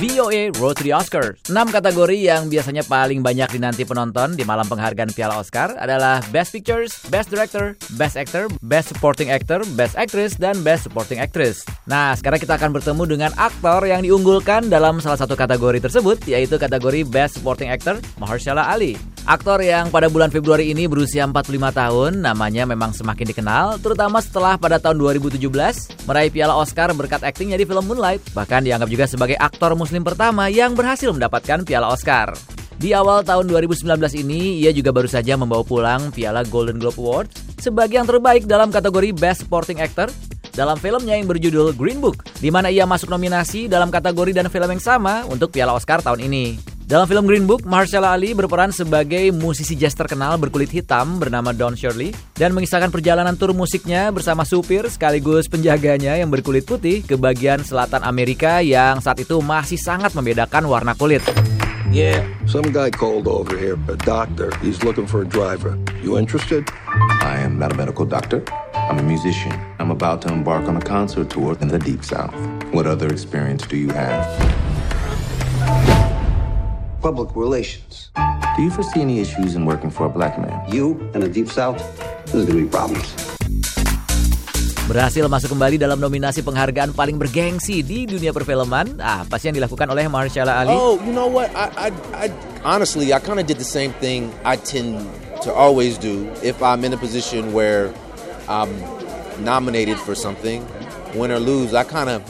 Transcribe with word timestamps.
VOA 0.00 0.48
Road 0.56 0.80
to 0.80 0.84
the 0.88 0.96
Oscars. 0.96 1.36
6 1.44 1.76
kategori 1.76 2.16
yang 2.16 2.48
biasanya 2.48 2.80
paling 2.88 3.20
banyak 3.20 3.52
dinanti 3.52 3.84
penonton 3.84 4.32
di 4.32 4.48
malam 4.48 4.64
penghargaan 4.64 5.12
Piala 5.12 5.36
Oscar 5.36 5.76
adalah 5.76 6.24
Best 6.32 6.56
Pictures, 6.56 7.04
Best 7.12 7.28
Director, 7.28 7.76
Best 8.00 8.16
Actor, 8.16 8.48
Best 8.64 8.96
Supporting 8.96 9.28
Actor, 9.28 9.60
Best 9.76 10.00
Actress, 10.00 10.40
dan 10.40 10.56
Best 10.64 10.88
Supporting 10.88 11.20
Actress. 11.20 11.68
Nah, 11.84 12.16
sekarang 12.16 12.40
kita 12.40 12.56
akan 12.56 12.72
bertemu 12.80 13.02
dengan 13.04 13.30
aktor 13.36 13.84
yang 13.84 14.00
diunggulkan 14.00 14.72
dalam 14.72 15.04
salah 15.04 15.20
satu 15.20 15.36
kategori 15.36 15.84
tersebut, 15.84 16.24
yaitu 16.24 16.56
kategori 16.56 17.04
Best 17.04 17.36
Supporting 17.36 17.68
Actor, 17.68 18.00
Mahershala 18.16 18.72
Ali. 18.72 18.96
Aktor 19.28 19.60
yang 19.60 19.92
pada 19.92 20.08
bulan 20.08 20.32
Februari 20.32 20.72
ini 20.72 20.88
berusia 20.88 21.28
45 21.28 21.52
tahun, 21.76 22.12
namanya 22.24 22.64
memang 22.64 22.96
semakin 22.96 23.28
dikenal, 23.28 23.66
terutama 23.84 24.24
setelah 24.24 24.56
pada 24.56 24.80
tahun 24.80 24.96
2017 24.96 25.44
meraih 26.08 26.32
piala 26.32 26.56
Oscar 26.56 26.88
berkat 26.96 27.20
aktingnya 27.20 27.60
di 27.60 27.68
film 27.68 27.84
Moonlight. 27.84 28.32
Bahkan 28.32 28.64
dianggap 28.64 28.88
juga 28.88 29.04
sebagai 29.04 29.36
aktor 29.36 29.76
muslim 29.76 30.00
pertama 30.00 30.48
yang 30.48 30.72
berhasil 30.72 31.12
mendapatkan 31.12 31.68
piala 31.68 31.92
Oscar. 31.92 32.32
Di 32.80 32.96
awal 32.96 33.20
tahun 33.20 33.44
2019 33.52 33.84
ini, 34.24 34.64
ia 34.64 34.72
juga 34.72 34.88
baru 34.88 35.04
saja 35.04 35.36
membawa 35.36 35.60
pulang 35.68 36.08
piala 36.16 36.40
Golden 36.48 36.80
Globe 36.80 36.96
Award 36.96 37.28
sebagai 37.60 38.00
yang 38.00 38.08
terbaik 38.08 38.48
dalam 38.48 38.72
kategori 38.72 39.12
Best 39.12 39.44
Supporting 39.44 39.84
Actor 39.84 40.08
dalam 40.56 40.80
filmnya 40.80 41.14
yang 41.14 41.28
berjudul 41.28 41.76
Green 41.76 42.00
Book, 42.00 42.24
di 42.40 42.48
mana 42.48 42.72
ia 42.72 42.88
masuk 42.88 43.12
nominasi 43.12 43.68
dalam 43.68 43.92
kategori 43.92 44.32
dan 44.32 44.48
film 44.48 44.70
yang 44.72 44.82
sama 44.82 45.28
untuk 45.28 45.52
piala 45.52 45.76
Oscar 45.76 46.00
tahun 46.00 46.24
ini. 46.24 46.69
Dalam 46.90 47.06
film 47.06 47.22
Green 47.22 47.46
Book, 47.46 47.62
Mahershala 47.62 48.18
Ali 48.18 48.34
berperan 48.34 48.74
sebagai 48.74 49.30
musisi 49.30 49.78
jazz 49.78 49.94
terkenal 49.94 50.34
berkulit 50.42 50.74
hitam 50.74 51.22
bernama 51.22 51.54
Don 51.54 51.78
Shirley 51.78 52.10
dan 52.34 52.50
mengisahkan 52.50 52.90
perjalanan 52.90 53.38
tur 53.38 53.54
musiknya 53.54 54.10
bersama 54.10 54.42
supir 54.42 54.82
sekaligus 54.90 55.46
penjaganya 55.46 56.18
yang 56.18 56.34
berkulit 56.34 56.66
putih 56.66 57.06
ke 57.06 57.14
bagian 57.14 57.62
selatan 57.62 58.02
Amerika 58.02 58.58
yang 58.58 58.98
saat 58.98 59.22
itu 59.22 59.38
masih 59.38 59.78
sangat 59.78 60.18
membedakan 60.18 60.66
warna 60.66 60.98
kulit. 60.98 61.22
Yeah. 61.94 62.26
Some 62.50 62.74
guy 62.74 62.90
called 62.90 63.30
over 63.30 63.54
here, 63.54 63.78
a 63.86 63.94
doctor. 63.94 64.50
He's 64.58 64.82
looking 64.82 65.06
for 65.06 65.22
a 65.22 65.28
driver. 65.30 65.78
You 66.02 66.18
interested? 66.18 66.66
I 67.22 67.38
am 67.38 67.54
not 67.54 67.70
a 67.70 67.78
medical 67.78 68.02
doctor. 68.02 68.42
I'm 68.74 68.98
a 68.98 69.06
musician. 69.06 69.54
I'm 69.78 69.94
about 69.94 70.26
to 70.26 70.34
embark 70.34 70.66
on 70.66 70.74
a 70.74 70.82
concert 70.82 71.30
tour 71.30 71.54
in 71.62 71.70
the 71.70 71.78
Deep 71.78 72.02
South. 72.02 72.34
What 72.74 72.90
other 72.90 73.06
experience 73.14 73.62
do 73.62 73.78
you 73.78 73.94
have? 73.94 74.26
Public 77.00 77.32
relations. 77.32 78.12
Do 78.56 78.60
you 78.60 78.68
foresee 78.68 79.00
any 79.00 79.24
issues 79.24 79.56
in 79.56 79.64
working 79.64 79.88
for 79.88 80.04
a 80.04 80.12
black 80.12 80.36
man? 80.36 80.52
You 80.68 81.00
in 81.16 81.24
the 81.24 81.32
Deep 81.32 81.48
South? 81.48 81.80
There's 82.28 82.44
gonna 82.44 82.60
be 82.60 82.68
problems. 82.68 83.08
Berhasil 84.84 85.24
masuk 85.24 85.56
kembali 85.56 85.80
dalam 85.80 85.96
nominasi 85.96 86.44
penghargaan 86.44 86.92
paling 86.92 87.16
bergengsi 87.16 87.80
di 87.80 88.04
dunia 88.04 88.36
perfilman. 88.36 89.00
Ah, 89.00 89.24
apa 89.24 89.40
sih 89.40 89.48
yang 89.48 89.64
dilakukan 89.64 89.88
oleh 89.88 90.12
Mahershala 90.12 90.60
Ali? 90.60 90.76
Oh, 90.76 91.00
you 91.00 91.14
know 91.16 91.30
what? 91.30 91.48
I, 91.56 91.88
I, 91.88 91.88
I 92.12 92.26
honestly, 92.68 93.16
I 93.16 93.22
kind 93.22 93.40
of 93.40 93.48
did 93.48 93.56
the 93.56 93.64
same 93.64 93.96
thing 93.96 94.28
I 94.44 94.60
tend 94.60 95.00
to 95.40 95.54
always 95.54 95.96
do 95.96 96.28
if 96.44 96.60
I'm 96.60 96.84
in 96.84 96.92
a 96.92 97.00
position 97.00 97.56
where 97.56 97.94
I'm 98.44 98.68
nominated 99.40 99.96
for 99.96 100.12
something, 100.12 100.68
win 101.16 101.32
or 101.32 101.40
lose. 101.40 101.72
I 101.72 101.86
kind 101.86 102.12
of 102.12 102.20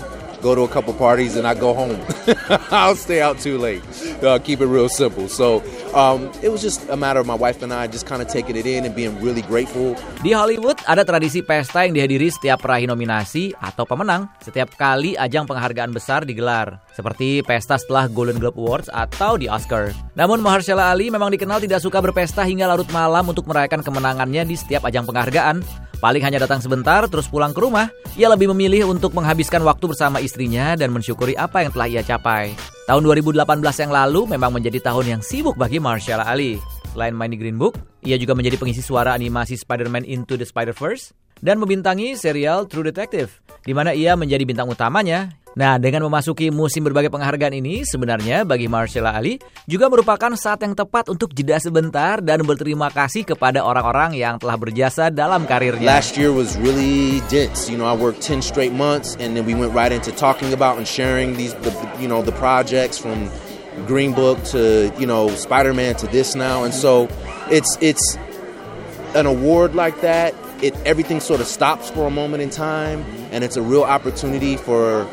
go 0.44 0.54
to 0.54 0.62
a 0.62 0.70
couple 0.70 0.94
parties 0.94 1.34
and 1.34 1.42
I 1.42 1.58
go 1.58 1.74
home. 1.74 1.98
I'll 2.70 2.94
stay 2.94 3.18
out 3.18 3.40
too 3.40 3.58
late. 3.58 3.82
Uh, 4.20 4.36
keep 4.36 4.60
it 4.60 4.68
real 4.68 4.88
simple. 4.88 5.32
So 5.32 5.64
um, 5.96 6.28
it 6.44 6.52
was 6.52 6.60
just 6.60 6.84
a 6.92 6.96
matter 6.96 7.20
of 7.20 7.26
my 7.26 7.36
wife 7.36 7.64
and 7.64 7.72
I 7.72 7.88
just 7.88 8.04
kind 8.04 8.20
of 8.20 8.28
taking 8.28 8.52
it 8.54 8.68
in 8.68 8.84
and 8.84 8.92
being 8.92 9.16
really 9.24 9.40
grateful. 9.40 9.96
Di 10.20 10.36
Hollywood 10.36 10.76
ada 10.84 11.08
tradisi 11.08 11.40
pesta 11.40 11.88
yang 11.88 11.96
dihadiri 11.96 12.28
setiap 12.28 12.60
peraih 12.60 12.84
nominasi 12.84 13.56
atau 13.56 13.88
pemenang 13.88 14.28
setiap 14.44 14.76
kali 14.76 15.16
ajang 15.16 15.48
penghargaan 15.48 15.96
besar 15.96 16.28
digelar, 16.28 16.84
seperti 16.92 17.40
pesta 17.40 17.80
setelah 17.80 18.12
Golden 18.12 18.36
Globe 18.36 18.60
Awards 18.60 18.92
atau 18.92 19.40
di 19.40 19.48
Oscar. 19.48 19.96
Namun 20.12 20.44
Mahershala 20.44 20.92
Ali 20.92 21.08
memang 21.08 21.32
dikenal 21.32 21.64
tidak 21.64 21.80
suka 21.80 22.04
berpesta 22.04 22.44
hingga 22.44 22.68
larut 22.68 22.88
malam 22.92 23.24
untuk 23.24 23.48
merayakan 23.48 23.80
kemenangannya 23.80 24.44
di 24.44 24.56
setiap 24.56 24.84
ajang 24.84 25.08
penghargaan. 25.08 25.64
Paling 26.00 26.24
hanya 26.24 26.40
datang 26.40 26.64
sebentar 26.64 27.04
terus 27.12 27.28
pulang 27.28 27.52
ke 27.52 27.60
rumah. 27.60 27.92
Ia 28.16 28.32
lebih 28.32 28.48
memilih 28.56 28.88
untuk 28.88 29.12
menghabiskan 29.12 29.60
waktu 29.60 29.84
bersama 29.84 30.16
istrinya 30.16 30.72
dan 30.72 30.96
mensyukuri 30.96 31.36
apa 31.36 31.60
yang 31.60 31.72
telah 31.76 31.88
ia 31.92 32.00
capai. 32.00 32.56
Tahun 32.90 33.06
2018 33.06 33.46
yang 33.86 33.92
lalu 33.94 34.34
memang 34.34 34.50
menjadi 34.50 34.82
tahun 34.90 35.06
yang 35.06 35.22
sibuk 35.22 35.54
bagi 35.54 35.78
Mahershala 35.78 36.26
Ali. 36.26 36.58
Selain 36.90 37.14
main 37.14 37.30
di 37.30 37.38
Green 37.38 37.54
Book, 37.54 37.78
ia 38.02 38.18
juga 38.18 38.34
menjadi 38.34 38.58
pengisi 38.58 38.82
suara 38.82 39.14
animasi 39.14 39.54
Spider-Man 39.54 40.02
Into 40.02 40.34
the 40.34 40.42
Spider-Verse 40.42 41.14
dan 41.38 41.62
membintangi 41.62 42.18
serial 42.18 42.66
True 42.66 42.82
Detective, 42.82 43.46
di 43.62 43.70
mana 43.70 43.94
ia 43.94 44.18
menjadi 44.18 44.42
bintang 44.42 44.66
utamanya 44.66 45.38
Nah, 45.58 45.82
dengan 45.82 46.06
memasuki 46.06 46.46
musim 46.54 46.86
berbagai 46.86 47.10
penghargaan 47.10 47.58
ini, 47.58 47.82
sebenarnya 47.82 48.46
bagi 48.46 48.70
Mahershala 48.70 49.18
Ali 49.18 49.42
juga 49.66 49.90
merupakan 49.90 50.30
saat 50.38 50.62
yang 50.62 50.78
tepat 50.78 51.10
untuk 51.10 51.34
jeda 51.34 51.58
sebentar 51.58 52.22
dan 52.22 52.46
berterima 52.46 52.86
kasih 52.86 53.26
kepada 53.26 53.66
orang-orang 53.66 54.14
yang 54.14 54.38
telah 54.38 54.54
berjasa 54.54 55.10
dalam 55.10 55.50
karirnya. 55.50 55.82
Last 55.82 56.14
year 56.14 56.30
was 56.30 56.54
really 56.54 57.18
dense. 57.26 57.66
You 57.66 57.74
know, 57.74 57.90
I 57.90 57.98
worked 57.98 58.22
10 58.22 58.46
straight 58.46 58.70
months 58.70 59.18
and 59.18 59.34
then 59.34 59.42
we 59.42 59.58
went 59.58 59.74
right 59.74 59.90
into 59.90 60.14
talking 60.14 60.54
about 60.54 60.78
and 60.78 60.86
sharing 60.86 61.34
these 61.34 61.50
the, 61.66 61.74
you 61.98 62.06
know, 62.06 62.22
the 62.22 62.34
projects 62.38 62.94
from 62.94 63.26
Green 63.90 64.14
Book 64.14 64.38
to, 64.54 64.94
you 65.02 65.06
know, 65.06 65.34
Spider-Man 65.34 65.98
to 65.98 66.06
this 66.14 66.38
now. 66.38 66.62
And 66.62 66.70
so 66.70 67.10
it's 67.50 67.74
it's 67.82 68.14
an 69.18 69.26
award 69.26 69.74
like 69.74 69.98
that, 70.06 70.30
it 70.62 70.78
everything 70.86 71.18
sort 71.18 71.42
of 71.42 71.50
stops 71.50 71.90
for 71.90 72.06
a 72.06 72.14
moment 72.14 72.42
in 72.42 72.50
time 72.50 73.02
and 73.34 73.42
it's 73.42 73.58
a 73.58 73.62
real 73.62 73.82
opportunity 73.82 74.54
for 74.54 75.10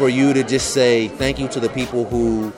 for 0.00 0.08
you 0.08 0.32
to 0.32 0.40
just 0.40 0.72
say 0.72 1.12
thank 1.20 1.36
you 1.36 1.44
to 1.52 1.60
the 1.60 1.68
people 1.68 2.08
who 2.08 2.48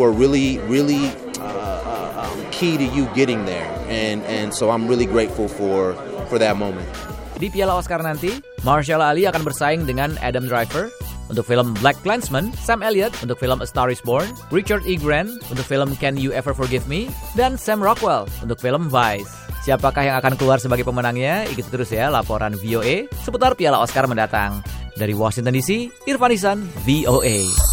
were 0.00 0.08
really, 0.08 0.56
really 0.64 1.12
uh, 1.36 2.24
um, 2.24 2.40
key 2.48 2.80
to 2.80 2.88
you 2.96 3.04
getting 3.12 3.44
there, 3.44 3.68
and 3.92 4.24
and 4.24 4.56
so 4.56 4.72
I'm 4.72 4.88
really 4.88 5.04
grateful 5.04 5.44
for 5.44 5.92
for 6.32 6.40
that 6.40 6.56
moment. 6.56 6.88
Di 7.36 7.52
Piala 7.52 7.76
Oscar 7.76 8.00
nanti, 8.00 8.40
Mahershala 8.64 9.12
Ali 9.12 9.28
akan 9.28 9.44
bersaing 9.44 9.84
dengan 9.84 10.16
Adam 10.24 10.48
Driver 10.48 10.88
untuk 11.28 11.44
film 11.44 11.76
Black 11.84 12.00
Klansman, 12.00 12.48
Sam 12.56 12.80
Elliott 12.80 13.12
untuk 13.20 13.36
film 13.36 13.60
A 13.60 13.68
Star 13.68 13.92
Is 13.92 14.00
Born, 14.00 14.32
Richard 14.48 14.88
E. 14.88 14.96
Grant 14.96 15.36
untuk 15.52 15.64
film 15.68 15.92
Can 16.00 16.16
You 16.16 16.32
Ever 16.32 16.56
Forgive 16.56 16.88
Me, 16.88 17.12
dan 17.36 17.60
Sam 17.60 17.84
Rockwell 17.84 18.24
untuk 18.40 18.56
film 18.56 18.88
Vice. 18.88 19.28
Siapakah 19.60 20.00
yang 20.00 20.16
akan 20.16 20.40
keluar 20.40 20.56
sebagai 20.56 20.88
pemenangnya? 20.88 21.44
Ikuti 21.44 21.68
terus 21.68 21.92
ya 21.92 22.08
laporan 22.08 22.56
VOA 22.56 23.04
seputar 23.20 23.52
Piala 23.52 23.84
Oscar 23.84 24.08
mendatang. 24.08 24.64
Dari 24.98 25.14
Washington 25.14 25.54
DC, 25.54 25.90
Irfan 26.10 26.32
Isan, 26.34 26.58
VOA. 26.86 27.69